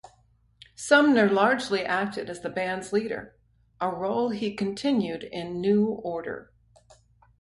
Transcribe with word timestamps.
Sumner 0.73 1.29
largely 1.29 1.85
acted 1.85 2.27
as 2.27 2.39
the 2.41 2.49
band's 2.49 2.89
director, 2.89 3.35
a 3.79 3.87
role 3.89 4.29
he 4.31 4.55
continued 4.55 5.23
in 5.25 5.61
New 5.61 5.89
Order. 5.89 6.51